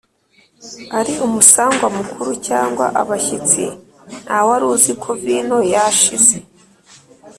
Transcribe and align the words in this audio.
Ari 0.99 1.13
umusangwa 1.25 1.87
mukuru 1.97 2.31
cyangwa 2.47 2.85
abashyitsi 3.01 3.63
nta 4.23 4.39
wari 4.47 4.65
uzi 4.73 4.93
ko 5.01 5.09
vino 5.23 5.57
yashize 5.73 6.35